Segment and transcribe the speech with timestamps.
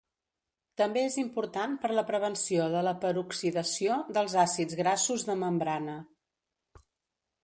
[0.81, 5.99] També és important per la prevenció de la peroxidació dels àcids grassos de membrana.